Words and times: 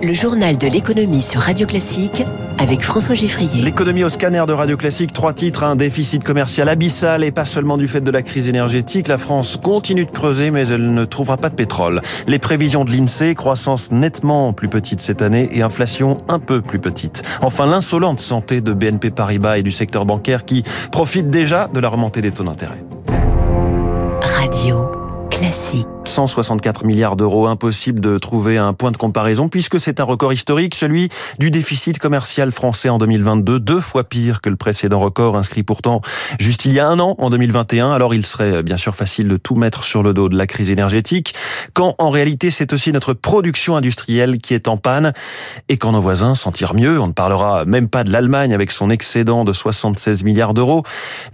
Le 0.00 0.12
journal 0.12 0.56
de 0.56 0.68
l'économie 0.68 1.22
sur 1.22 1.40
Radio 1.40 1.66
Classique 1.66 2.24
avec 2.56 2.82
François 2.82 3.16
Giffrier. 3.16 3.62
L'économie 3.62 4.04
au 4.04 4.08
scanner 4.08 4.44
de 4.46 4.52
Radio 4.52 4.76
Classique, 4.76 5.12
trois 5.12 5.32
titres, 5.32 5.64
un 5.64 5.74
déficit 5.74 6.22
commercial 6.22 6.68
abyssal 6.68 7.24
et 7.24 7.32
pas 7.32 7.44
seulement 7.44 7.76
du 7.76 7.88
fait 7.88 8.00
de 8.00 8.10
la 8.12 8.22
crise 8.22 8.48
énergétique. 8.48 9.08
La 9.08 9.18
France 9.18 9.58
continue 9.60 10.04
de 10.04 10.10
creuser 10.10 10.52
mais 10.52 10.68
elle 10.68 10.94
ne 10.94 11.04
trouvera 11.04 11.36
pas 11.36 11.50
de 11.50 11.56
pétrole. 11.56 12.00
Les 12.28 12.38
prévisions 12.38 12.84
de 12.84 12.92
l'INSEE, 12.92 13.34
croissance 13.34 13.90
nettement 13.90 14.52
plus 14.52 14.68
petite 14.68 15.00
cette 15.00 15.20
année 15.20 15.48
et 15.52 15.62
inflation 15.62 16.16
un 16.28 16.38
peu 16.38 16.62
plus 16.62 16.78
petite. 16.78 17.22
Enfin, 17.42 17.66
l'insolente 17.66 18.20
santé 18.20 18.60
de 18.60 18.72
BNP 18.72 19.10
Paribas 19.10 19.58
et 19.58 19.62
du 19.62 19.72
secteur 19.72 20.06
bancaire 20.06 20.44
qui 20.44 20.62
profite 20.92 21.28
déjà 21.28 21.68
de 21.74 21.80
la 21.80 21.88
remontée 21.88 22.22
des 22.22 22.30
taux 22.30 22.44
d'intérêt. 22.44 22.84
Radio 24.22 24.92
Classique. 25.30 25.86
164 26.08 26.84
milliards 26.84 27.16
d'euros. 27.16 27.46
Impossible 27.46 28.00
de 28.00 28.18
trouver 28.18 28.56
un 28.56 28.72
point 28.72 28.90
de 28.90 28.96
comparaison 28.96 29.48
puisque 29.48 29.78
c'est 29.78 30.00
un 30.00 30.04
record 30.04 30.32
historique, 30.32 30.74
celui 30.74 31.10
du 31.38 31.50
déficit 31.50 31.98
commercial 31.98 32.50
français 32.50 32.88
en 32.88 32.98
2022, 32.98 33.60
deux 33.60 33.80
fois 33.80 34.04
pire 34.04 34.40
que 34.40 34.48
le 34.48 34.56
précédent 34.56 34.98
record 34.98 35.36
inscrit 35.36 35.62
pourtant 35.62 36.00
juste 36.40 36.64
il 36.64 36.72
y 36.72 36.80
a 36.80 36.88
un 36.88 36.98
an, 36.98 37.14
en 37.18 37.30
2021. 37.30 37.92
Alors 37.92 38.14
il 38.14 38.24
serait 38.24 38.62
bien 38.62 38.78
sûr 38.78 38.94
facile 38.94 39.28
de 39.28 39.36
tout 39.36 39.54
mettre 39.54 39.84
sur 39.84 40.02
le 40.02 40.14
dos 40.14 40.28
de 40.28 40.36
la 40.36 40.46
crise 40.46 40.70
énergétique, 40.70 41.34
quand 41.74 41.94
en 41.98 42.10
réalité 42.10 42.50
c'est 42.50 42.72
aussi 42.72 42.90
notre 42.90 43.12
production 43.12 43.76
industrielle 43.76 44.38
qui 44.38 44.54
est 44.54 44.66
en 44.66 44.78
panne 44.78 45.12
et 45.68 45.76
quand 45.76 45.92
nos 45.92 46.00
voisins 46.00 46.34
s'en 46.34 46.52
tirent 46.52 46.74
mieux. 46.74 46.98
On 46.98 47.08
ne 47.08 47.12
parlera 47.12 47.66
même 47.66 47.88
pas 47.88 48.02
de 48.02 48.10
l'Allemagne 48.10 48.54
avec 48.54 48.72
son 48.72 48.88
excédent 48.88 49.44
de 49.44 49.52
76 49.52 50.24
milliards 50.24 50.54
d'euros. 50.54 50.84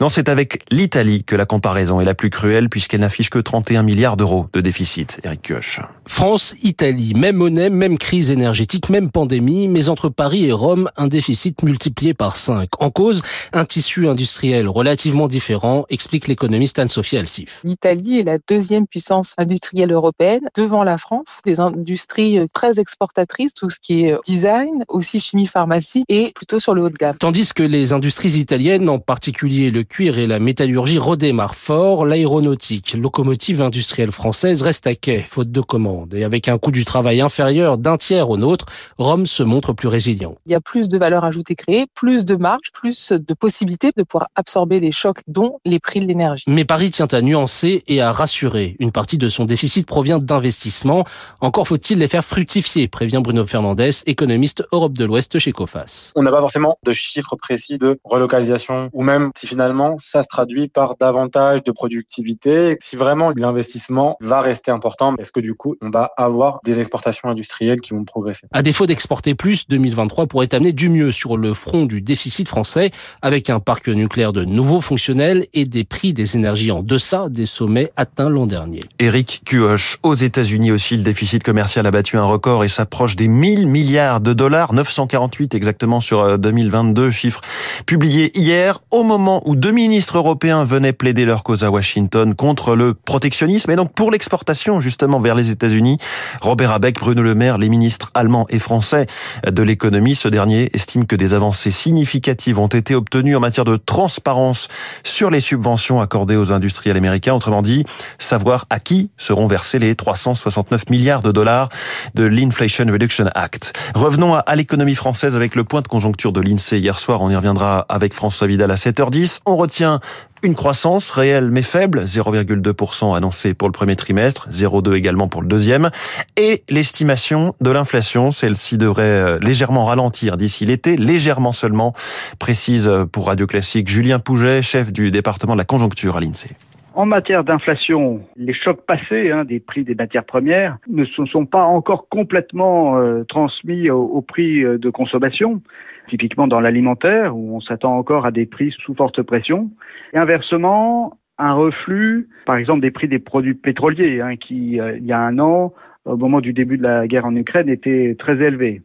Non, 0.01 0.09
c'est 0.09 0.29
avec 0.29 0.63
l'Italie 0.71 1.23
que 1.23 1.37
la 1.37 1.47
comparaison 1.47 2.01
est 2.01 2.05
la 2.05 2.15
plus 2.15 2.31
cruelle 2.31 2.69
puisqu'elle 2.69 3.01
n'affiche 3.01 3.31
que 3.31 3.39
31 3.39 3.85
milliards 3.85 4.17
d'euros 4.17 4.47
de 4.53 4.64
déficit. 4.65 5.21
Eric 5.23 5.43
Kioch. 5.43 5.81
France, 6.07 6.57
Italie, 6.65 7.15
même 7.15 7.37
monnaie, 7.37 7.71
même 7.71 7.99
crise 7.99 8.33
énergétique, 8.33 8.89
même 8.89 9.11
pandémie, 9.11 9.69
mais 9.69 9.89
entre 9.89 10.09
Paris 10.09 10.47
et 10.47 10.53
Rome, 10.53 10.89
un 10.97 11.07
déficit 11.07 11.63
multiplié 11.63 12.15
par 12.15 12.37
5. 12.37 12.69
En 12.81 12.91
cause, 12.91 13.23
un 13.53 13.65
tissu 13.65 14.09
industriel 14.09 14.69
relativement 14.69 15.29
différent, 15.29 15.85
explique 15.89 16.27
l'économiste 16.27 16.79
Anne-Sophie 16.79 17.19
Alsif. 17.19 17.61
L'Italie 17.63 18.19
est 18.19 18.25
la 18.25 18.39
deuxième 18.39 18.87
puissance 18.87 19.35
industrielle 19.39 19.93
européenne, 19.93 20.49
devant 20.57 20.83
la 20.83 20.99
France, 20.99 21.41
des 21.45 21.61
industries 21.61 22.41
très 22.53 22.81
exportatrices, 22.81 23.55
tout 23.55 23.71
ce 23.71 23.79
qui 23.79 24.07
est 24.07 24.17
design, 24.27 24.85
aussi 24.89 25.21
chimie, 25.21 25.47
pharmacie, 25.47 26.05
et 26.09 26.33
plutôt 26.35 26.59
sur 26.59 26.75
le 26.75 26.83
haut 26.83 26.91
de 26.91 26.97
gamme. 26.97 27.17
Tandis 27.19 27.53
que 27.55 27.63
les 27.63 27.93
industries 27.93 28.39
italiennes, 28.39 28.89
en 28.89 28.99
particulier 28.99 29.71
le 29.71 29.85
cuir 29.85 30.19
et 30.19 30.27
la 30.27 30.39
métallurgie, 30.39 30.99
redémarrent 30.99 31.55
fort, 31.55 32.07
l'aéronautique, 32.07 32.95
locomotive 32.95 33.63
industrielle 33.63 34.13
française, 34.13 34.44
reste 34.53 34.87
à 34.87 34.95
quai, 34.95 35.21
faute 35.21 35.51
de 35.51 35.61
commandes. 35.61 36.13
Et 36.15 36.23
avec 36.23 36.49
un 36.49 36.59
coût 36.59 36.71
du 36.71 36.85
travail 36.85 37.21
inférieur 37.21 37.79
d'un 37.79 37.97
tiers 37.97 38.29
au 38.29 38.37
nôtre, 38.37 38.67
Rome 38.99 39.25
se 39.27 39.43
montre 39.43 39.73
plus 39.73 39.89
résilient. 39.89 40.37
Il 40.45 40.53
y 40.53 40.55
a 40.55 40.61
plus 40.61 40.89
de 40.89 40.99
valeur 40.99 41.25
ajoutée 41.25 41.55
créée, 41.55 41.87
plus 41.95 42.25
de 42.25 42.37
marge, 42.37 42.71
plus 42.73 43.13
de 43.13 43.35
possibilités 43.35 43.91
de 43.97 44.03
pouvoir 44.03 44.29
absorber 44.35 44.81
les 44.81 44.93
chocs, 44.93 45.21
dont 45.27 45.61
les 45.65 45.79
prix 45.79 46.01
de 46.01 46.07
l'énergie. 46.07 46.45
Mais 46.47 46.65
Paris 46.65 46.91
tient 46.91 47.07
à 47.07 47.23
nuancer 47.23 47.85
et 47.89 48.03
à 48.03 48.13
rassurer. 48.13 48.77
Une 48.81 48.93
partie 48.93 49.17
de 49.17 49.29
son 49.29 49.47
déficit 49.47 49.87
provient 49.87 50.19
d'investissements. 50.19 51.05
Encore 51.41 51.67
faut-il 51.67 51.99
les 51.99 52.09
faire 52.09 52.25
fructifier, 52.25 52.87
prévient 52.89 53.21
Bruno 53.23 53.47
Fernandez, 53.47 53.91
économiste 54.07 54.65
Europe 54.73 54.93
de 54.93 55.07
l'Ouest 55.07 55.39
chez 55.39 55.53
Coface. 55.53 56.13
On 56.17 56.23
n'a 56.23 56.31
pas 56.31 56.41
forcément 56.41 56.79
de 56.85 56.93
chiffres 56.93 57.37
précis 57.37 57.79
de 57.79 57.99
relocalisation 58.05 58.91
ou 58.93 59.03
même 59.03 59.31
si 59.37 59.47
finalement 59.47 59.97
ça 59.99 60.23
se 60.23 60.29
traduit 60.29 60.69
par 60.69 60.97
davantage 60.97 61.63
de 61.63 61.73
productivité. 61.73 62.77
Si 62.81 62.97
vraiment 62.97 63.33
l'investissement 63.35 64.17
va 64.21 64.34
rester 64.41 64.71
important, 64.71 65.15
est-ce 65.19 65.33
que 65.33 65.41
du 65.41 65.55
coup 65.55 65.77
on 65.81 65.91
va 65.91 66.11
avoir 66.17 66.61
des 66.65 66.81
exportations 66.81 67.29
industrielles 67.29 67.81
qui 67.81 67.93
vont 67.93 68.05
progresser? 68.05 68.47
À 68.53 68.63
défaut 68.63 68.87
d'exporter 68.87 69.35
plus, 69.35 69.67
2023 69.69 70.27
pourrait 70.27 70.55
amener 70.55 70.73
du 70.73 70.89
mieux 70.89 71.13
sur 71.13 71.37
le 71.37 71.55
front 71.55 71.87
du 71.87 72.01
déficit 72.01 72.49
français 72.49 72.91
avec 73.23 73.51
un 73.51 73.61
parc 73.61 73.89
nucléaire 73.89 74.33
de 74.33 74.45
nouveau 74.45 74.81
fonctionnel 74.81 75.47
et 75.53 75.65
des 75.65 75.85
prix 75.85 76.13
des 76.13 76.37
énergies 76.37 76.71
en 76.71 76.83
deçà 76.83 77.29
des 77.29 77.47
sommets 77.47 77.93
atteints 77.97 78.29
l'an 78.29 78.47
dernier. 78.47 78.81
Eric 78.99 79.43
Kuoch, 79.47 79.99
aux 80.03 80.15
États-Unis 80.15 80.73
aussi, 80.73 80.97
le 80.97 81.03
déficit 81.03 81.43
commercial 81.43 81.87
a 81.87 81.91
battu 81.91 82.17
un 82.17 82.25
record 82.25 82.65
et 82.65 82.69
s'approche 82.69 83.17
des 83.17 83.29
1000 83.29 83.67
milliards 83.67 84.21
de 84.21 84.33
dollars, 84.33 84.73
948 84.73 85.55
exactement 85.55 86.01
sur 86.01 86.39
2022, 86.39 87.11
chiffre 87.11 87.41
publié 87.87 88.37
hier, 88.39 88.81
au 88.91 89.03
moment 89.03 89.43
où 89.47 89.57
deux 89.57 89.73
ministres 89.73 90.19
européens 90.19 90.65
venaient 90.65 90.93
plaider 90.93 91.25
leur 91.25 91.43
cause 91.43 91.65
à 91.65 91.71
Washington 91.71 92.35
contre 92.35 92.75
le 92.75 92.95
protectionnisme 92.95 93.71
et 93.71 93.77
donc 93.77 93.93
pour 93.93 94.11
l'exportation 94.25 94.81
justement 94.81 95.21
vers 95.21 95.35
les 95.35 95.51
États-Unis. 95.51 95.99
Robert 96.41 96.73
Abeck, 96.73 96.99
Bruno 96.99 97.21
Le 97.21 97.35
Maire, 97.35 97.59
les 97.59 97.69
ministres 97.69 98.11
allemands 98.15 98.47
et 98.49 98.59
français 98.59 99.05
de 99.47 99.63
l'économie, 99.63 100.15
ce 100.15 100.29
dernier 100.29 100.71
estime 100.73 101.05
que 101.05 101.15
des 101.15 101.35
avancées 101.35 101.71
significatives 101.71 102.59
ont 102.59 102.69
été 102.69 102.95
obtenues 102.95 103.37
en 103.37 103.41
matière 103.41 103.67
de 103.67 103.77
transparence 103.77 104.69
sur 105.03 105.31
les 105.31 105.43
subventions 105.43 106.01
accordées 106.01 106.37
aux 106.37 106.53
industriels 106.53 106.97
américains. 106.97 107.35
Autrement 107.35 107.61
dit, 107.61 107.85
savoir 108.19 108.65
à 108.71 108.79
qui 108.79 109.11
seront 109.19 109.47
versés 109.47 109.79
les 109.79 109.95
369 109.95 110.89
milliards 110.89 111.21
de 111.21 111.31
dollars 111.31 111.69
de 112.15 112.25
l'Inflation 112.25 112.87
Reduction 112.87 113.27
Act. 113.35 113.79
Revenons 113.95 114.37
à 114.37 114.57
l'économie 114.57 114.95
française 114.95 115.37
avec 115.37 115.55
le 115.55 115.65
point 115.65 115.83
de 115.83 115.89
conjoncture 115.89 116.33
de 116.33 116.41
l'INSEE 116.41 116.79
hier 116.79 116.99
soir. 116.99 117.21
On 117.21 117.29
y 117.29 117.37
reviendra 117.37 117.85
avec 117.91 118.15
François 118.15 118.47
Vidal 118.47 118.71
à 118.71 118.77
7h10. 118.77 119.41
On 119.45 119.59
retient 119.59 120.01
une 120.45 120.55
croissance 120.55 121.11
réelle 121.11 121.51
mais 121.51 121.63
faible, 121.63 122.05
0,2% 122.05 123.17
annoncé 123.17 123.55
pour 123.55 123.69
le 123.69 123.73
premier 123.73 123.97
trimestre, 123.97 124.49
0,2 124.51 124.95
également 124.95 125.29
pour 125.29 125.43
le 125.43 125.49
deuxième, 125.49 125.91
et 126.37 126.63
l'estimation 126.69 127.55
de 127.61 127.71
l'inflation, 127.71 128.31
celle-ci 128.31 128.79
devrait 128.79 129.39
légèrement 129.41 129.85
ralentir 129.85 130.37
d'ici 130.37 130.65
l'été, 130.67 130.97
légèrement 130.97 131.53
seulement, 131.53 131.95
précise 132.39 132.91
pour 133.13 133.27
Radio 133.27 133.47
Classique 133.47 133.89
Julien 133.89 134.19
Pouget, 134.19 134.63
chef 134.63 134.93
du 134.93 135.11
département 135.11 135.55
de 135.55 135.59
la 135.59 135.65
conjoncture 135.65 136.17
à 136.17 136.21
l'INSEE. 136.21 136.55
En 136.95 137.07
matière 137.07 137.43
d'inflation, 137.43 138.21
les 138.37 138.55
chocs 138.55 138.83
passés 138.87 139.31
hein, 139.33 139.45
des 139.45 139.59
prix 139.59 139.83
des 139.83 139.97
matières 139.97 140.25
premières 140.25 140.79
ne 140.89 141.05
se 141.05 141.25
sont 141.27 141.45
pas 141.45 141.65
encore 141.65 142.07
complètement 142.09 142.99
euh, 142.99 143.25
transmis 143.25 143.91
au, 143.91 144.03
au 144.03 144.23
prix 144.23 144.63
de 144.63 144.91
consommation 144.91 145.61
typiquement 146.09 146.47
dans 146.47 146.61
l'alimentaire, 146.61 147.37
où 147.37 147.57
on 147.57 147.61
s'attend 147.61 147.97
encore 147.97 148.27
à 148.27 148.31
des 148.31 148.47
prix 148.47 148.75
sous 148.85 148.95
forte 148.95 149.23
pression. 149.23 149.71
Et 150.13 150.19
inversement, 150.19 151.19
un 151.39 151.53
reflux, 151.53 152.29
par 152.47 152.57
exemple 152.57 152.81
des 152.81 152.91
prix 152.91 153.09
des 153.09 153.19
produits 153.19 153.55
pétroliers, 153.55 154.21
hein, 154.21 154.37
qui, 154.37 154.81
euh, 154.81 154.97
il 154.97 155.05
y 155.05 155.13
a 155.13 155.21
un 155.21 155.39
an, 155.39 155.73
au 156.05 156.17
moment 156.17 156.41
du 156.41 156.53
début 156.53 156.79
de 156.79 156.83
la 156.83 157.07
guerre 157.07 157.27
en 157.27 157.35
Ukraine, 157.35 157.69
étaient 157.69 158.15
très 158.19 158.41
élevés. 158.43 158.83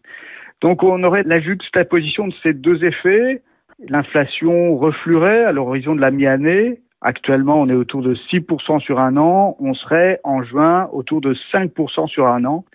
Donc 0.62 0.84
on 0.84 1.04
aurait 1.04 1.24
la 1.24 1.40
juxtaposition 1.40 2.28
de 2.28 2.34
ces 2.44 2.54
deux 2.54 2.84
effets. 2.84 3.42
L'inflation 3.88 4.78
refluerait 4.78 5.46
à 5.46 5.52
l'horizon 5.52 5.96
de 5.96 6.02
la 6.02 6.12
mi-année. 6.12 6.82
Actuellement, 7.02 7.62
on 7.62 7.70
est 7.70 7.74
autour 7.74 8.02
de 8.02 8.14
6% 8.14 8.80
sur 8.82 9.00
un 9.00 9.16
an. 9.16 9.56
On 9.60 9.74
serait 9.74 10.20
en 10.26 10.44
juin 10.44 10.90
autour 10.92 11.22
de 11.22 11.34
5% 11.54 12.08
sur 12.08 12.28
un 12.28 12.44
an 12.44 12.66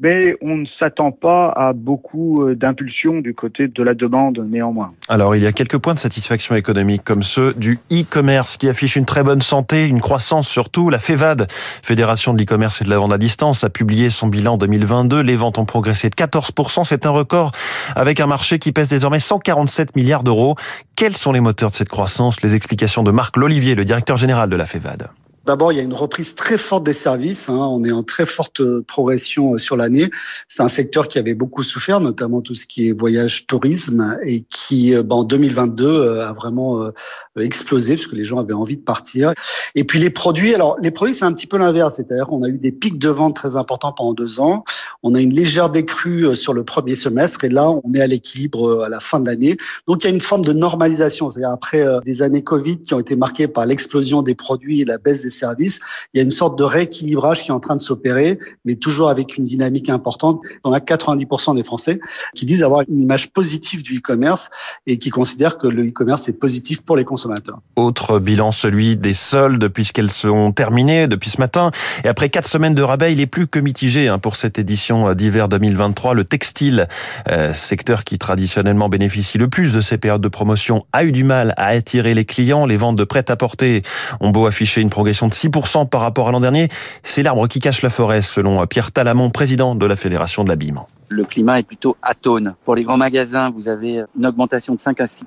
mais 0.00 0.36
on 0.40 0.56
ne 0.56 0.66
s'attend 0.78 1.12
pas 1.12 1.50
à 1.50 1.72
beaucoup 1.72 2.44
d'impulsion 2.54 3.20
du 3.20 3.34
côté 3.34 3.68
de 3.68 3.82
la 3.82 3.94
demande 3.94 4.38
néanmoins. 4.38 4.92
Alors 5.08 5.36
il 5.36 5.42
y 5.42 5.46
a 5.46 5.52
quelques 5.52 5.78
points 5.78 5.94
de 5.94 5.98
satisfaction 5.98 6.54
économique 6.54 7.04
comme 7.04 7.22
ceux 7.22 7.54
du 7.54 7.78
e-commerce 7.92 8.56
qui 8.56 8.68
affiche 8.68 8.96
une 8.96 9.04
très 9.04 9.22
bonne 9.22 9.42
santé, 9.42 9.86
une 9.86 10.00
croissance 10.00 10.48
surtout. 10.48 10.90
La 10.90 10.98
FEVAD, 10.98 11.46
Fédération 11.82 12.32
de 12.32 12.38
l'e-commerce 12.38 12.80
et 12.80 12.84
de 12.84 12.90
la 12.90 12.98
vente 12.98 13.12
à 13.12 13.18
distance, 13.18 13.64
a 13.64 13.70
publié 13.70 14.10
son 14.10 14.28
bilan 14.28 14.56
2022. 14.56 15.20
Les 15.20 15.36
ventes 15.36 15.58
ont 15.58 15.64
progressé 15.64 16.08
de 16.08 16.14
14%, 16.14 16.84
c'est 16.84 17.06
un 17.06 17.10
record 17.10 17.52
avec 17.94 18.20
un 18.20 18.26
marché 18.26 18.58
qui 18.58 18.72
pèse 18.72 18.88
désormais 18.88 19.18
147 19.18 19.96
milliards 19.96 20.22
d'euros. 20.22 20.56
Quels 20.96 21.16
sont 21.16 21.32
les 21.32 21.40
moteurs 21.40 21.70
de 21.70 21.74
cette 21.74 21.88
croissance? 21.88 22.42
Les 22.42 22.54
explications 22.54 23.02
de 23.02 23.10
Marc 23.10 23.36
Lolivier, 23.36 23.74
le 23.74 23.84
directeur 23.84 24.16
général 24.16 24.48
de 24.48 24.56
la 24.56 24.66
FEVAD. 24.66 25.08
D'abord, 25.44 25.72
il 25.72 25.76
y 25.76 25.80
a 25.80 25.82
une 25.82 25.94
reprise 25.94 26.34
très 26.34 26.58
forte 26.58 26.84
des 26.84 26.92
services. 26.92 27.48
Hein. 27.48 27.56
On 27.56 27.82
est 27.84 27.92
en 27.92 28.02
très 28.02 28.26
forte 28.26 28.62
progression 28.82 29.58
sur 29.58 29.76
l'année. 29.76 30.10
C'est 30.48 30.62
un 30.62 30.68
secteur 30.68 31.08
qui 31.08 31.18
avait 31.18 31.34
beaucoup 31.34 31.62
souffert, 31.62 32.00
notamment 32.00 32.40
tout 32.40 32.54
ce 32.54 32.66
qui 32.66 32.88
est 32.88 32.92
voyage, 32.92 33.46
tourisme, 33.46 34.18
et 34.22 34.42
qui, 34.42 34.94
ben, 34.94 35.16
en 35.16 35.24
2022, 35.24 36.20
a 36.20 36.32
vraiment 36.32 36.90
explosé 37.38 37.96
parce 37.96 38.06
que 38.06 38.16
les 38.16 38.24
gens 38.24 38.38
avaient 38.38 38.52
envie 38.52 38.76
de 38.76 38.82
partir. 38.82 39.32
Et 39.74 39.84
puis 39.84 39.98
les 39.98 40.10
produits, 40.10 40.54
alors 40.54 40.76
les 40.80 40.90
produits, 40.90 41.14
c'est 41.14 41.24
un 41.24 41.32
petit 41.32 41.46
peu 41.46 41.58
l'inverse. 41.58 41.94
C'est-à-dire 41.96 42.26
qu'on 42.26 42.42
a 42.42 42.48
eu 42.48 42.58
des 42.58 42.72
pics 42.72 42.98
de 42.98 43.08
vente 43.08 43.36
très 43.36 43.56
importants 43.56 43.92
pendant 43.92 44.14
deux 44.14 44.40
ans. 44.40 44.64
On 45.02 45.14
a 45.14 45.20
une 45.20 45.32
légère 45.32 45.70
décrue 45.70 46.36
sur 46.36 46.52
le 46.52 46.64
premier 46.64 46.94
semestre, 46.94 47.44
et 47.44 47.48
là, 47.48 47.70
on 47.70 47.94
est 47.94 48.00
à 48.00 48.06
l'équilibre 48.06 48.82
à 48.82 48.88
la 48.88 49.00
fin 49.00 49.20
de 49.20 49.26
l'année. 49.26 49.56
Donc, 49.86 50.04
il 50.04 50.08
y 50.08 50.10
a 50.10 50.14
une 50.14 50.20
forme 50.20 50.44
de 50.44 50.52
normalisation. 50.52 51.30
C'est-à-dire 51.30 51.50
après 51.50 51.84
des 52.04 52.22
années 52.22 52.42
Covid 52.42 52.78
qui 52.82 52.94
ont 52.94 53.00
été 53.00 53.16
marquées 53.16 53.48
par 53.48 53.66
l'explosion 53.66 54.22
des 54.22 54.34
produits 54.34 54.80
et 54.80 54.84
la 54.84 54.98
baisse 54.98 55.22
des 55.22 55.30
services, 55.30 55.80
il 56.12 56.18
y 56.18 56.20
a 56.20 56.24
une 56.24 56.30
sorte 56.30 56.58
de 56.58 56.64
rééquilibrage 56.64 57.44
qui 57.44 57.48
est 57.50 57.54
en 57.54 57.60
train 57.60 57.76
de 57.76 57.80
s'opérer, 57.80 58.38
mais 58.64 58.76
toujours 58.76 59.08
avec 59.08 59.36
une 59.36 59.44
dynamique 59.44 59.88
importante. 59.88 60.40
On 60.64 60.72
a 60.72 60.80
90% 60.80 61.56
des 61.56 61.62
Français 61.62 62.00
qui 62.34 62.44
disent 62.44 62.62
avoir 62.62 62.82
une 62.88 63.00
image 63.00 63.32
positive 63.32 63.82
du 63.82 63.98
e-commerce 63.98 64.50
et 64.86 64.98
qui 64.98 65.10
considèrent 65.10 65.58
que 65.58 65.66
le 65.66 65.86
e-commerce 65.88 66.28
est 66.28 66.38
positif 66.38 66.82
pour 66.82 66.96
les 66.96 67.04
consommateurs. 67.04 67.60
Autre 67.76 68.18
bilan, 68.18 68.52
celui 68.52 68.96
des 68.96 69.14
soldes, 69.14 69.68
puisqu'elles 69.68 70.10
sont 70.10 70.52
terminées 70.52 71.06
depuis 71.06 71.30
ce 71.30 71.40
matin. 71.40 71.70
Et 72.04 72.08
après 72.08 72.28
quatre 72.28 72.48
semaines 72.48 72.74
de 72.74 72.82
rabais, 72.82 73.12
il 73.12 73.20
est 73.20 73.26
plus 73.26 73.46
que 73.46 73.58
mitigé 73.58 74.08
hein, 74.08 74.18
pour 74.18 74.36
cette 74.36 74.58
édition 74.58 74.89
d'hiver 75.14 75.48
2023. 75.48 76.14
Le 76.14 76.24
textile, 76.24 76.88
euh, 77.30 77.52
secteur 77.52 78.04
qui 78.04 78.18
traditionnellement 78.18 78.88
bénéficie 78.88 79.38
le 79.38 79.48
plus 79.48 79.72
de 79.72 79.80
ces 79.80 79.98
périodes 79.98 80.20
de 80.20 80.28
promotion, 80.28 80.84
a 80.92 81.04
eu 81.04 81.12
du 81.12 81.24
mal 81.24 81.54
à 81.56 81.66
attirer 81.66 82.14
les 82.14 82.24
clients. 82.24 82.66
Les 82.66 82.76
ventes 82.76 82.96
de 82.96 83.04
prêt-à-porter 83.04 83.82
ont 84.20 84.30
beau 84.30 84.46
afficher 84.46 84.80
une 84.80 84.90
progression 84.90 85.28
de 85.28 85.34
6% 85.34 85.88
par 85.88 86.00
rapport 86.00 86.28
à 86.28 86.32
l'an 86.32 86.40
dernier. 86.40 86.68
C'est 87.02 87.22
l'arbre 87.22 87.46
qui 87.48 87.60
cache 87.60 87.82
la 87.82 87.90
forêt, 87.90 88.22
selon 88.22 88.66
Pierre 88.66 88.92
Talamon, 88.92 89.30
président 89.30 89.74
de 89.74 89.86
la 89.86 89.96
Fédération 89.96 90.44
de 90.44 90.48
l'habillement 90.48 90.88
le 91.10 91.24
climat 91.24 91.58
est 91.58 91.64
plutôt 91.64 91.96
atone. 92.02 92.54
Pour 92.64 92.76
les 92.76 92.84
grands 92.84 92.96
magasins, 92.96 93.50
vous 93.50 93.68
avez 93.68 94.04
une 94.16 94.26
augmentation 94.26 94.74
de 94.74 94.80
5 94.80 95.00
à 95.00 95.06
6 95.06 95.24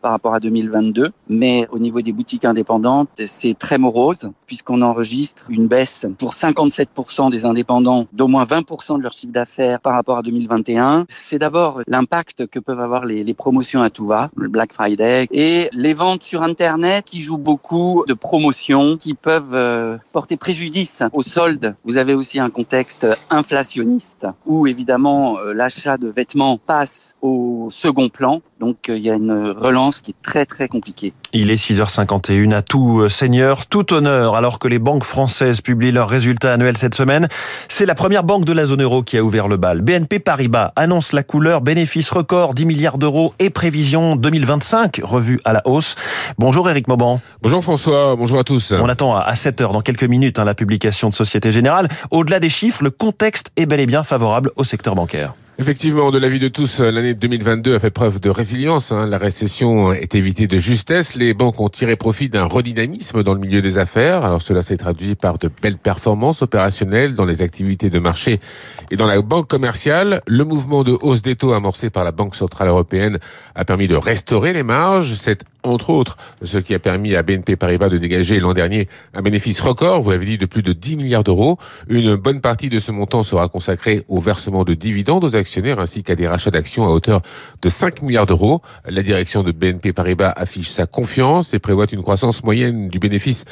par 0.00 0.12
rapport 0.12 0.34
à 0.34 0.40
2022, 0.40 1.10
mais 1.28 1.68
au 1.70 1.78
niveau 1.78 2.00
des 2.00 2.12
boutiques 2.12 2.46
indépendantes, 2.46 3.10
c'est 3.26 3.56
très 3.56 3.78
morose 3.78 4.30
puisqu'on 4.46 4.80
enregistre 4.80 5.44
une 5.50 5.68
baisse 5.68 6.06
pour 6.18 6.32
57 6.32 6.88
des 7.30 7.44
indépendants 7.44 8.06
d'au 8.12 8.26
moins 8.26 8.44
20 8.44 8.64
de 8.98 9.02
leur 9.02 9.12
chiffre 9.12 9.32
d'affaires 9.32 9.80
par 9.80 9.94
rapport 9.94 10.18
à 10.18 10.22
2021. 10.22 11.06
C'est 11.08 11.38
d'abord 11.38 11.82
l'impact 11.86 12.46
que 12.46 12.58
peuvent 12.58 12.80
avoir 12.80 13.06
les, 13.06 13.34
promotions 13.34 13.82
à 13.82 13.90
tout 13.90 14.06
va, 14.06 14.30
le 14.36 14.48
Black 14.48 14.72
Friday, 14.72 15.26
et 15.30 15.68
les 15.72 15.94
ventes 15.94 16.22
sur 16.22 16.42
Internet 16.42 17.04
qui 17.04 17.20
jouent 17.20 17.38
beaucoup 17.38 18.04
de 18.06 18.14
promotions 18.14 18.96
qui 18.96 19.14
peuvent 19.14 19.54
euh, 19.54 19.96
porter 20.12 20.36
préjudice 20.36 21.02
aux 21.12 21.22
soldes. 21.22 21.76
Vous 21.84 21.96
avez 21.96 22.14
aussi 22.14 22.40
un 22.40 22.50
contexte 22.50 23.06
inflationniste 23.30 24.26
où 24.46 24.66
évidemment 24.66 25.38
euh, 25.38 25.54
l'achat 25.54 25.98
de 25.98 26.08
vêtements 26.08 26.58
passe 26.58 27.14
au 27.22 27.68
second 27.70 28.08
plan. 28.08 28.42
Donc 28.60 28.88
euh, 28.88 28.96
il 28.96 29.04
y 29.04 29.10
a 29.10 29.14
une 29.14 29.54
relance 29.56 30.02
qui 30.02 30.10
est 30.10 30.22
très 30.22 30.44
très 30.44 30.66
compliquée. 30.66 31.12
Il 31.32 31.50
est 31.50 31.54
6h51 31.54 32.52
à 32.52 32.62
tout 32.62 33.00
euh, 33.00 33.08
seigneur, 33.08 33.66
tout 33.66 33.92
honneur, 33.92 34.34
alors 34.34 34.58
que 34.58 34.66
les 34.66 34.80
banques 34.80 35.04
françaises 35.04 35.60
publient 35.60 35.92
leurs 35.92 36.08
résultats 36.08 36.54
annuels 36.54 36.76
cette 36.76 36.94
semaine. 36.94 37.28
C'est 37.68 37.86
la 37.86 37.94
première 37.94 38.24
banque 38.24 38.44
de 38.44 38.52
la 38.52 38.66
zone 38.66 38.82
euro 38.82 39.02
qui 39.02 39.16
a 39.16 39.22
ouvert 39.22 39.46
le 39.46 39.56
bal. 39.56 39.80
BNP 39.82 40.18
Paribas 40.18 40.72
annonce 40.74 41.12
la 41.12 41.22
couleur 41.22 41.60
bénéfice 41.60 42.10
record 42.10 42.54
10 42.54 42.66
milliards 42.66 42.98
d'euros 42.98 43.32
et 43.38 43.50
prévision 43.50 44.16
2025 44.16 45.00
revue 45.04 45.38
à 45.44 45.52
la 45.52 45.62
hausse. 45.66 45.94
Bonjour 46.38 46.68
Eric 46.68 46.88
Mauban. 46.88 47.20
Bonjour 47.42 47.62
François, 47.62 48.16
bonjour 48.16 48.40
à 48.40 48.44
tous. 48.44 48.72
On 48.72 48.88
attend 48.88 49.16
à 49.16 49.34
7h 49.34 49.72
dans 49.72 49.82
quelques 49.82 50.04
minutes 50.04 50.38
hein, 50.38 50.44
la 50.44 50.54
publication 50.54 51.10
de 51.10 51.14
Société 51.14 51.52
Générale. 51.52 51.88
Au-delà 52.10 52.40
des 52.40 52.50
chiffres, 52.50 52.82
le 52.82 52.90
contexte 52.90 53.52
est 53.56 53.66
bel 53.66 53.78
et 53.78 53.86
bien 53.86 54.02
favorable 54.02 54.50
au 54.56 54.64
secteur 54.64 54.96
bancaire. 54.96 55.34
Effectivement, 55.60 56.12
de 56.12 56.18
l'avis 56.18 56.38
de 56.38 56.46
tous, 56.46 56.78
l'année 56.78 57.14
2022 57.14 57.74
a 57.74 57.80
fait 57.80 57.90
preuve 57.90 58.20
de 58.20 58.30
résilience. 58.30 58.92
Hein. 58.92 59.08
La 59.08 59.18
récession 59.18 59.92
est 59.92 60.14
évitée 60.14 60.46
de 60.46 60.56
justesse. 60.56 61.16
Les 61.16 61.34
banques 61.34 61.58
ont 61.58 61.68
tiré 61.68 61.96
profit 61.96 62.28
d'un 62.28 62.44
redynamisme 62.44 63.24
dans 63.24 63.34
le 63.34 63.40
milieu 63.40 63.60
des 63.60 63.76
affaires. 63.76 64.24
Alors 64.24 64.40
cela 64.40 64.62
s'est 64.62 64.76
traduit 64.76 65.16
par 65.16 65.36
de 65.36 65.50
belles 65.60 65.76
performances 65.76 66.42
opérationnelles 66.42 67.16
dans 67.16 67.24
les 67.24 67.42
activités 67.42 67.90
de 67.90 67.98
marché 67.98 68.38
et 68.92 68.96
dans 68.96 69.08
la 69.08 69.20
banque 69.20 69.48
commerciale. 69.48 70.22
Le 70.28 70.44
mouvement 70.44 70.84
de 70.84 70.96
hausse 71.02 71.22
des 71.22 71.34
taux 71.34 71.52
amorcé 71.52 71.90
par 71.90 72.04
la 72.04 72.12
Banque 72.12 72.36
centrale 72.36 72.68
européenne 72.68 73.18
a 73.56 73.64
permis 73.64 73.88
de 73.88 73.96
restaurer 73.96 74.52
les 74.52 74.62
marges. 74.62 75.14
Entre 75.62 75.90
autres 75.90 76.16
ce 76.42 76.58
qui 76.58 76.74
a 76.74 76.78
permis 76.78 77.14
à 77.16 77.22
BNP 77.22 77.56
Paribas 77.56 77.88
de 77.88 77.98
dégager 77.98 78.40
l'an 78.40 78.54
dernier 78.54 78.88
un 79.14 79.22
bénéfice 79.22 79.60
record, 79.60 80.02
vous 80.02 80.10
l'avez 80.10 80.26
dit, 80.26 80.38
de 80.38 80.46
plus 80.46 80.62
de 80.62 80.72
10 80.72 80.96
milliards 80.96 81.24
d'euros. 81.24 81.58
Une 81.88 82.14
bonne 82.14 82.40
partie 82.40 82.68
de 82.68 82.78
ce 82.78 82.92
montant 82.92 83.22
sera 83.22 83.48
consacrée 83.48 84.04
au 84.08 84.20
versement 84.20 84.64
de 84.64 84.74
dividendes 84.74 85.24
aux 85.24 85.36
actionnaires 85.36 85.78
ainsi 85.78 86.02
qu'à 86.02 86.14
des 86.14 86.28
rachats 86.28 86.50
d'actions 86.50 86.86
à 86.86 86.90
hauteur 86.90 87.22
de 87.62 87.68
5 87.68 88.02
milliards 88.02 88.26
d'euros. 88.26 88.62
La 88.86 89.02
direction 89.02 89.42
de 89.42 89.52
BNP 89.52 89.92
Paribas 89.92 90.32
affiche 90.36 90.68
sa 90.68 90.86
confiance 90.86 91.54
et 91.54 91.58
prévoit 91.58 91.86
une 91.90 92.02
croissance 92.02 92.44
moyenne 92.44 92.88
du 92.88 92.98
bénéfice 92.98 93.44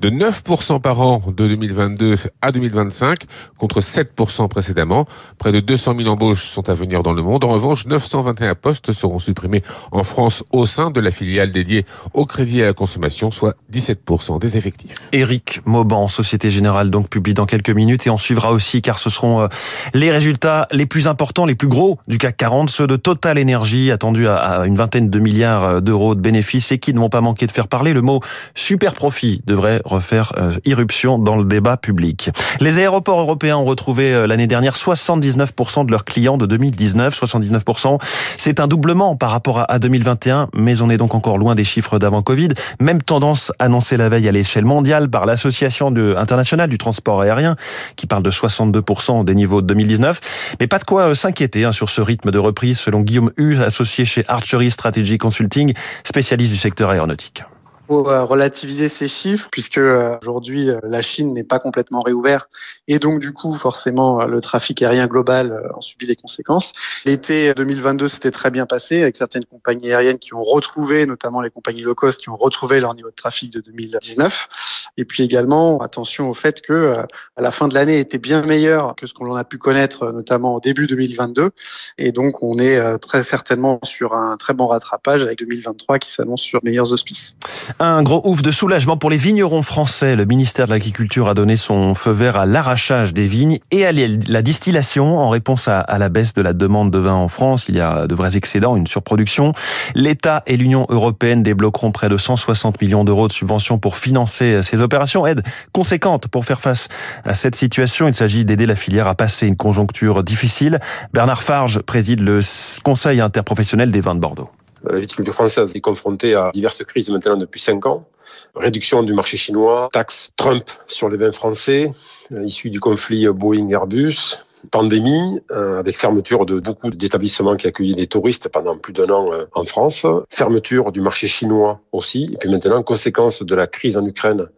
de 0.00 0.10
9% 0.10 0.80
par 0.80 1.00
an 1.00 1.22
de 1.26 1.48
2022 1.48 2.16
à 2.42 2.52
2025 2.52 3.20
contre 3.58 3.80
7% 3.80 4.48
précédemment. 4.48 5.06
Près 5.38 5.52
de 5.52 5.60
200 5.60 5.94
000 5.98 6.08
embauches 6.08 6.48
sont 6.48 6.68
à 6.68 6.74
venir 6.74 7.02
dans 7.02 7.12
le 7.12 7.22
monde. 7.22 7.44
En 7.44 7.50
revanche, 7.50 7.86
921 7.86 8.54
postes 8.54 8.92
seront 8.92 9.18
supprimés 9.18 9.62
en 9.92 10.02
France 10.02 10.44
au 10.52 10.66
sein 10.66 10.90
de 10.90 11.00
la 11.00 11.10
filiale 11.10 11.52
dédiée 11.64 11.86
au 12.12 12.26
crédit 12.26 12.62
à 12.62 12.66
la 12.66 12.72
consommation, 12.74 13.30
soit 13.30 13.56
17% 13.72 14.38
des 14.38 14.56
effectifs. 14.56 14.96
Éric 15.12 15.60
Mauban, 15.64 16.08
Société 16.08 16.50
Générale, 16.50 16.90
donc 16.90 17.08
publie 17.08 17.34
dans 17.34 17.46
quelques 17.46 17.70
minutes 17.70 18.06
et 18.06 18.10
on 18.10 18.18
suivra 18.18 18.52
aussi 18.52 18.82
car 18.82 18.98
ce 18.98 19.08
seront 19.10 19.40
euh, 19.40 19.48
les 19.94 20.10
résultats 20.10 20.66
les 20.70 20.86
plus 20.86 21.08
importants, 21.08 21.46
les 21.46 21.54
plus 21.54 21.68
gros 21.68 21.98
du 22.06 22.18
CAC 22.18 22.36
40, 22.36 22.70
ceux 22.70 22.86
de 22.86 22.96
Total 22.96 23.40
Energy, 23.40 23.90
attendus 23.90 24.28
à 24.28 24.64
une 24.66 24.76
vingtaine 24.76 25.08
de 25.08 25.18
milliards 25.18 25.64
euh, 25.64 25.80
d'euros 25.80 26.14
de 26.14 26.20
bénéfices 26.20 26.70
et 26.72 26.78
qui 26.78 26.92
ne 26.92 26.98
vont 26.98 27.08
pas 27.08 27.22
manquer 27.22 27.46
de 27.46 27.52
faire 27.52 27.68
parler. 27.68 27.94
Le 27.94 28.02
mot 28.02 28.20
super 28.54 28.92
profit 28.92 29.42
devrait 29.46 29.80
refaire 29.84 30.32
euh, 30.36 30.52
irruption 30.64 31.18
dans 31.18 31.36
le 31.36 31.44
débat 31.44 31.78
public. 31.78 32.30
Les 32.60 32.78
aéroports 32.78 33.18
européens 33.18 33.56
ont 33.56 33.64
retrouvé 33.64 34.26
l'année 34.26 34.46
dernière 34.46 34.74
79% 34.74 35.86
de 35.86 35.90
leurs 35.90 36.04
clients 36.04 36.36
de 36.36 36.46
2019. 36.46 37.18
79%, 37.18 37.98
c'est 38.36 38.60
un 38.60 38.66
doublement 38.66 39.16
par 39.16 39.30
rapport 39.30 39.64
à 39.68 39.78
2021, 39.78 40.48
mais 40.54 40.82
on 40.82 40.90
est 40.90 40.96
donc 40.96 41.14
encore 41.14 41.38
loin 41.38 41.43
des 41.54 41.64
chiffres 41.64 41.98
d'avant 41.98 42.22
Covid. 42.22 42.48
Même 42.80 43.02
tendance 43.02 43.52
annoncée 43.58 43.98
la 43.98 44.08
veille 44.08 44.26
à 44.26 44.32
l'échelle 44.32 44.64
mondiale 44.64 45.10
par 45.10 45.26
l'Association 45.26 45.94
internationale 46.16 46.70
du 46.70 46.78
transport 46.78 47.20
aérien, 47.20 47.56
qui 47.96 48.06
parle 48.06 48.22
de 48.22 48.30
62% 48.30 49.24
des 49.24 49.34
niveaux 49.34 49.60
de 49.60 49.66
2019. 49.66 50.56
Mais 50.60 50.66
pas 50.66 50.78
de 50.78 50.84
quoi 50.84 51.10
euh, 51.10 51.14
s'inquiéter 51.14 51.64
hein, 51.64 51.72
sur 51.72 51.90
ce 51.90 52.00
rythme 52.00 52.30
de 52.30 52.38
reprise, 52.38 52.78
selon 52.78 53.02
Guillaume 53.02 53.30
Hu, 53.36 53.62
associé 53.62 54.06
chez 54.06 54.24
Archery 54.28 54.70
Strategy 54.70 55.18
Consulting, 55.18 55.74
spécialiste 56.04 56.52
du 56.52 56.58
secteur 56.58 56.90
aéronautique 56.90 57.44
faut 57.86 58.08
euh, 58.08 58.24
relativiser 58.24 58.88
ces 58.88 59.08
chiffres 59.08 59.48
puisque 59.50 59.78
euh, 59.78 60.16
aujourd'hui 60.22 60.70
la 60.82 61.02
Chine 61.02 61.34
n'est 61.34 61.44
pas 61.44 61.58
complètement 61.58 62.02
réouverte 62.02 62.48
et 62.88 62.98
donc 62.98 63.20
du 63.20 63.32
coup 63.32 63.56
forcément 63.56 64.24
le 64.24 64.40
trafic 64.40 64.82
aérien 64.82 65.06
global 65.06 65.70
en 65.74 65.80
subit 65.80 66.06
des 66.06 66.16
conséquences. 66.16 66.72
L'été 67.04 67.54
2022 67.54 68.08
s'était 68.08 68.30
très 68.30 68.50
bien 68.50 68.66
passé 68.66 69.02
avec 69.02 69.16
certaines 69.16 69.44
compagnies 69.44 69.92
aériennes 69.92 70.18
qui 70.18 70.34
ont 70.34 70.42
retrouvé, 70.42 71.06
notamment 71.06 71.40
les 71.40 71.50
compagnies 71.50 71.82
low 71.82 71.94
cost, 71.94 72.20
qui 72.20 72.28
ont 72.28 72.36
retrouvé 72.36 72.80
leur 72.80 72.94
niveau 72.94 73.10
de 73.10 73.14
trafic 73.14 73.52
de 73.52 73.60
2019. 73.60 74.48
Et 74.96 75.04
puis 75.04 75.22
également 75.22 75.78
attention 75.78 76.30
au 76.30 76.34
fait 76.34 76.60
que 76.60 76.98
à 77.36 77.42
la 77.42 77.50
fin 77.50 77.68
de 77.68 77.74
l'année 77.74 77.98
était 77.98 78.18
bien 78.18 78.42
meilleur 78.42 78.94
que 78.96 79.06
ce 79.06 79.14
qu'on 79.14 79.34
a 79.34 79.44
pu 79.44 79.58
connaître 79.58 80.12
notamment 80.12 80.54
au 80.54 80.60
début 80.60 80.86
2022 80.86 81.50
et 81.98 82.12
donc 82.12 82.42
on 82.42 82.56
est 82.58 82.98
très 82.98 83.22
certainement 83.22 83.80
sur 83.82 84.14
un 84.14 84.36
très 84.36 84.54
bon 84.54 84.66
rattrapage 84.66 85.22
avec 85.22 85.38
2023 85.38 85.98
qui 85.98 86.12
s'annonce 86.12 86.42
sur 86.42 86.60
meilleurs 86.62 86.92
auspices. 86.92 87.36
Un 87.80 88.04
gros 88.04 88.22
ouf 88.24 88.40
de 88.40 88.52
soulagement 88.52 88.96
pour 88.96 89.10
les 89.10 89.16
vignerons 89.16 89.62
français. 89.62 90.14
Le 90.14 90.24
ministère 90.24 90.66
de 90.66 90.70
l'Agriculture 90.70 91.28
a 91.28 91.34
donné 91.34 91.56
son 91.56 91.94
feu 91.94 92.12
vert 92.12 92.36
à 92.36 92.46
l'arrachage 92.46 93.12
des 93.12 93.24
vignes 93.24 93.58
et 93.72 93.84
à 93.84 93.90
la 93.90 94.42
distillation 94.42 95.18
en 95.18 95.28
réponse 95.28 95.66
à, 95.66 95.84
la 95.98 96.08
baisse 96.08 96.34
de 96.34 96.42
la 96.42 96.52
demande 96.52 96.92
de 96.92 96.98
vin 96.98 97.14
en 97.14 97.26
France. 97.26 97.66
Il 97.68 97.74
y 97.74 97.80
a 97.80 98.06
de 98.06 98.14
vrais 98.14 98.36
excédents, 98.36 98.76
une 98.76 98.86
surproduction. 98.86 99.52
L'État 99.96 100.44
et 100.46 100.56
l'Union 100.56 100.86
européenne 100.88 101.42
débloqueront 101.42 101.90
près 101.90 102.08
de 102.08 102.16
160 102.16 102.80
millions 102.80 103.02
d'euros 103.02 103.26
de 103.26 103.32
subventions 103.32 103.78
pour 103.78 103.96
financer 103.96 104.62
ces 104.62 104.80
opérations. 104.80 105.26
Aide 105.26 105.42
conséquente 105.72 106.28
pour 106.28 106.44
faire 106.44 106.60
face 106.60 106.86
à 107.24 107.34
cette 107.34 107.56
situation. 107.56 108.06
Il 108.06 108.14
s'agit 108.14 108.44
d'aider 108.44 108.66
la 108.66 108.76
filière 108.76 109.08
à 109.08 109.16
passer 109.16 109.48
une 109.48 109.56
conjoncture 109.56 110.22
difficile. 110.22 110.78
Bernard 111.12 111.42
Farge 111.42 111.80
préside 111.80 112.20
le 112.20 112.38
Conseil 112.84 113.20
interprofessionnel 113.20 113.90
des 113.90 114.00
vins 114.00 114.14
de 114.14 114.20
Bordeaux. 114.20 114.48
La 114.86 114.98
viticulture 114.98 115.34
française 115.34 115.72
est 115.74 115.80
confrontée 115.80 116.34
à 116.34 116.50
diverses 116.52 116.84
crises 116.84 117.08
maintenant 117.08 117.36
depuis 117.36 117.60
cinq 117.60 117.86
ans. 117.86 118.06
Réduction 118.54 119.02
du 119.02 119.14
marché 119.14 119.36
chinois, 119.36 119.88
taxe 119.92 120.30
Trump 120.36 120.64
sur 120.88 121.08
les 121.08 121.16
vins 121.16 121.32
français, 121.32 121.90
euh, 122.32 122.44
issus 122.44 122.70
du 122.70 122.80
conflit 122.80 123.26
Boeing-Airbus, 123.28 124.42
pandémie, 124.70 125.40
euh, 125.50 125.78
avec 125.78 125.96
fermeture 125.96 126.44
de 126.44 126.60
beaucoup 126.60 126.90
d'établissements 126.90 127.56
qui 127.56 127.66
accueillaient 127.66 127.94
des 127.94 128.06
touristes 128.06 128.48
pendant 128.48 128.76
plus 128.76 128.92
d'un 128.92 129.08
an 129.10 129.32
euh, 129.32 129.46
en 129.54 129.64
France, 129.64 130.06
fermeture 130.28 130.92
du 130.92 131.00
marché 131.00 131.26
chinois 131.26 131.80
aussi, 131.92 132.30
et 132.32 132.36
puis 132.36 132.50
maintenant, 132.50 132.82
conséquence 132.82 133.42
de 133.42 133.54
la 133.54 133.66
crise 133.66 133.96
en 133.96 134.04
Ukraine, 134.04 134.48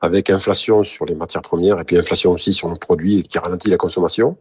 avec 0.00 0.30
inflation 0.30 0.84
sur 0.84 1.06
les 1.06 1.14
matières 1.14 1.42
premières 1.42 1.78
et 1.80 1.84
puis 1.84 1.96
inflation 1.98 2.32
aussi 2.32 2.52
sur 2.52 2.68
le 2.68 2.76
produit 2.76 3.22
qui 3.22 3.38
ralentit 3.38 3.70
la 3.70 3.76
consommation. 3.76 4.36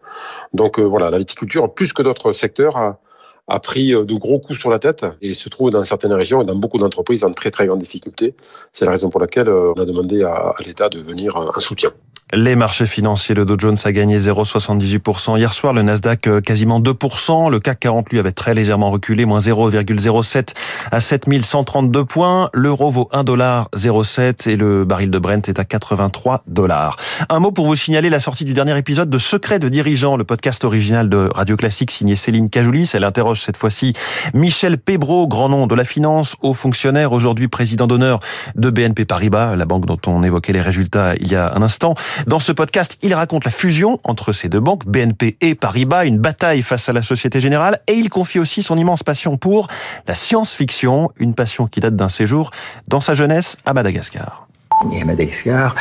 Donc 0.54 0.80
voilà, 0.80 1.10
la 1.12 1.20
viticulture, 1.20 1.72
plus 1.72 1.94
que 1.94 2.02
d'autres 2.02 2.32
secteurs, 2.32 2.78
a, 2.78 3.00
a 3.48 3.60
pris 3.60 3.94
euh, 3.94 4.06
de 4.06 4.14
gros 4.16 4.40
coups 4.40 4.60
sur 4.60 4.70
la 4.70 4.80
tête 4.80 5.06
et 5.22 5.34
se 5.34 5.50
trouve 5.50 5.72
dans 5.72 5.84
certaines 5.84 6.14
régions 6.14 6.42
et 6.42 6.46
dans 6.46 6.56
beaucoup 6.56 6.78
d'entreprises 6.78 7.24
en 7.24 7.32
très 7.32 7.52
très 7.52 7.68
grande 7.68 7.80
difficulté. 7.80 8.36
C'est 8.72 8.86
la 8.86 8.92
raison 8.92 9.10
pour 9.10 9.20
laquelle 9.20 9.50
euh, 9.50 9.74
on 9.76 9.82
a 9.82 9.86
demandé 9.86 10.24
à, 10.24 10.54
l'État 10.66 10.90
de 10.90 11.00
venir 11.00 11.36
en 11.36 11.60
soutien. 11.60 11.92
Les 12.34 12.56
marchés 12.56 12.86
financiers, 12.86 13.36
le 13.36 13.44
Dow 13.44 13.56
Jones 13.58 13.76
a 13.84 13.92
gagné 13.92 14.18
0,78%. 14.18 15.38
Hier 15.38 15.52
soir, 15.52 15.74
le 15.74 15.82
Nasdaq 15.82 16.28
euh, 16.28 16.40
quasiment 16.40 16.80
2%. 16.80 17.52
Le 17.52 17.60
CAC 17.60 17.82
40 17.82 18.10
lui 18.10 18.20
avait 18.20 18.32
très 18.32 18.54
légèrement 18.54 18.90
reculé, 18.90 19.26
moins 19.26 19.40
0,07 19.40 20.54
à 20.92 21.02
7132 21.02 22.06
points. 22.06 22.50
L'euro 22.54 22.90
vaut 22.90 23.10
1,07 23.12 24.50
et 24.50 24.56
le 24.56 24.86
baril 24.86 25.12
de 25.12 25.20
Brent 25.20 25.42
est 25.50 25.60
à 25.60 25.66
83 25.66 26.44
dollars. 26.48 26.96
Un 27.28 27.40
mot 27.40 27.52
pour 27.52 27.66
vous 27.66 27.76
signaler 27.76 28.10
la 28.10 28.22
sortie 28.22 28.46
du 28.46 28.54
dernier 28.54 28.78
épisode 28.78 29.10
de 29.10 29.18
Secret 29.18 29.60
de 29.60 29.68
dirigeant, 29.68 30.16
le 30.16 30.24
podcast 30.24 30.64
original 30.64 31.10
de 31.10 31.30
Radio 31.36 31.58
Classique 31.58 31.92
signé 31.92 32.16
Céline 32.16 32.50
Cajoulis. 32.50 32.92
Elle 32.94 33.04
interroge 33.04 33.42
cette 33.42 33.58
fois-ci 33.58 33.92
Michel 34.34 34.78
Pébro, 34.78 35.28
grand 35.28 35.50
nom 35.50 35.68
de 35.68 35.76
la 35.76 35.84
finance, 35.84 36.38
haut 36.42 36.54
fonctionnaire, 36.54 37.12
aujourd'hui 37.12 37.50
président 37.50 37.88
d'honneur 37.88 38.22
de 38.56 38.70
BNP 38.70 39.04
Paribas, 39.04 39.58
la 39.58 39.66
banque 39.66 39.86
dont 39.86 40.00
on 40.08 40.24
évoquait 40.24 40.54
les 40.54 40.62
résultats 40.62 41.16
il 41.20 41.30
y 41.30 41.36
a 41.36 41.52
un 41.54 41.62
instant. 41.62 41.94
Dans 42.28 42.40
ce 42.40 42.52
podcast, 42.52 42.98
il 43.02 43.14
raconte 43.14 43.46
la 43.46 43.52
fusion 43.52 43.98
entre 44.04 44.32
ces 44.32 44.50
deux 44.50 44.60
banques, 44.60 44.86
BNP 44.86 45.38
et 45.42 45.56
Paribas, 45.56 46.06
une 46.06 46.20
bataille 46.20 46.62
face 46.62 46.88
à 46.90 46.94
la 46.94 47.02
Société 47.02 47.40
Générale, 47.40 47.80
et 47.88 47.94
il 47.94 48.10
confie 48.10 48.40
aussi 48.40 48.62
son 48.62 48.78
immense 48.78 49.04
passion 49.04 49.38
pour 49.38 49.68
la 50.08 50.14
science-fiction, 50.14 51.12
une 51.18 51.34
passion 51.34 51.68
qui 51.68 51.80
date 51.80 51.96
d'un 51.96 52.10
séjour 52.10 52.52
dans 52.88 53.02
sa 53.02 53.14
jeunesse 53.14 53.58
à 53.66 53.74
Madagascar. 53.74 54.48
Et 54.94 55.02
à 55.02 55.06
Madagascar, 55.06 55.76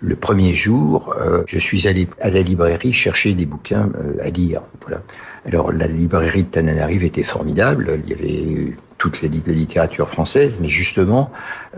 le 0.00 0.16
premier 0.16 0.52
jour, 0.52 1.14
euh, 1.20 1.42
je 1.46 1.58
suis 1.58 1.88
allé 1.88 2.08
à 2.20 2.30
la 2.30 2.42
librairie 2.42 2.92
chercher 2.92 3.34
des 3.34 3.46
bouquins 3.46 3.88
euh, 3.98 4.24
à 4.24 4.30
lire. 4.30 4.62
Voilà. 4.82 5.02
Alors 5.46 5.72
la 5.72 5.86
librairie 5.86 6.44
de 6.44 6.48
Tananarive 6.48 7.04
était 7.04 7.22
formidable. 7.22 8.00
Il 8.04 8.10
y 8.10 8.14
avait 8.14 8.76
toute 9.04 9.20
la 9.20 9.28
littérature 9.28 10.08
française, 10.08 10.58
mais 10.62 10.68
justement, 10.68 11.30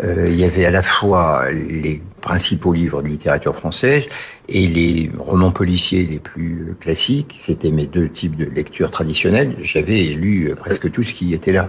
euh, 0.04 0.28
il 0.28 0.38
y 0.38 0.44
avait 0.44 0.64
à 0.64 0.70
la 0.70 0.84
fois 0.84 1.50
les 1.50 2.00
principaux 2.20 2.72
livres 2.72 3.02
de 3.02 3.08
littérature 3.08 3.56
française 3.56 4.08
et 4.48 4.68
les 4.68 5.10
romans 5.18 5.50
policiers 5.50 6.04
les 6.04 6.20
plus 6.20 6.76
classiques. 6.78 7.36
C'était 7.40 7.72
mes 7.72 7.86
deux 7.86 8.08
types 8.08 8.36
de 8.36 8.44
lecture 8.44 8.92
traditionnelles. 8.92 9.56
J'avais 9.60 10.02
lu 10.02 10.54
presque 10.56 10.88
tout 10.92 11.02
ce 11.02 11.12
qui 11.12 11.34
était 11.34 11.52
là. 11.52 11.68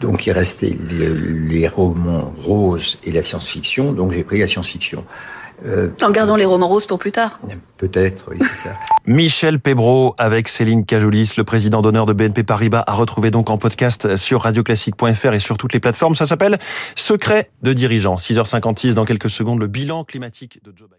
Donc 0.00 0.26
il 0.26 0.32
restait 0.32 0.76
les, 0.90 1.14
les 1.14 1.68
romans 1.68 2.32
roses 2.36 2.98
et 3.04 3.12
la 3.12 3.22
science-fiction. 3.22 3.92
Donc 3.92 4.10
j'ai 4.10 4.24
pris 4.24 4.40
la 4.40 4.48
science-fiction. 4.48 5.04
Euh, 5.66 5.88
en 6.02 6.10
gardant 6.10 6.36
les 6.36 6.44
romans 6.44 6.68
roses 6.68 6.86
pour 6.86 6.98
plus 6.98 7.12
tard. 7.12 7.38
Peut-être, 7.76 8.24
oui, 8.30 8.38
c'est 8.40 8.68
ça. 8.68 8.74
Michel 9.08 9.58
Pébro 9.58 10.14
avec 10.18 10.48
Céline 10.48 10.84
Cajoulis, 10.84 11.32
le 11.38 11.44
président 11.44 11.80
d'honneur 11.80 12.04
de 12.04 12.12
BNP 12.12 12.42
Paribas, 12.42 12.84
a 12.86 12.92
retrouvé 12.92 13.30
donc 13.30 13.48
en 13.48 13.56
podcast 13.56 14.16
sur 14.16 14.42
radioclassique.fr 14.42 15.32
et 15.32 15.40
sur 15.40 15.56
toutes 15.56 15.72
les 15.72 15.80
plateformes. 15.80 16.14
Ça 16.14 16.26
s'appelle 16.26 16.58
Secret 16.94 17.48
de 17.62 17.72
dirigeant. 17.72 18.16
6h56 18.16 18.92
dans 18.92 19.06
quelques 19.06 19.30
secondes, 19.30 19.60
le 19.60 19.66
bilan 19.66 20.04
climatique 20.04 20.62
de 20.62 20.74
Joe 20.76 20.90
Biden. 20.90 20.97